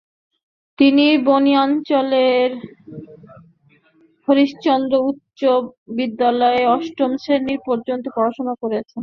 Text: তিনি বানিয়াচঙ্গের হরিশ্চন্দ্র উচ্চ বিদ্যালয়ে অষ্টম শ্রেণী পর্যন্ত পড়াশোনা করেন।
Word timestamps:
তিনি 0.79 1.05
বানিয়াচঙ্গের 1.27 2.51
হরিশ্চন্দ্র 4.27 4.93
উচ্চ 5.09 5.39
বিদ্যালয়ে 5.97 6.61
অষ্টম 6.75 7.11
শ্রেণী 7.23 7.55
পর্যন্ত 7.67 8.05
পড়াশোনা 8.15 8.53
করেন। 8.61 8.83